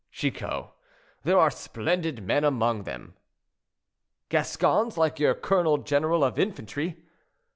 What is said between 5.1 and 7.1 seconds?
your colonel general of infantry."